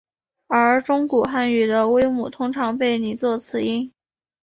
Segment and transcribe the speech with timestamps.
[0.47, 3.93] 而中古汉语的微母通常被拟作此音。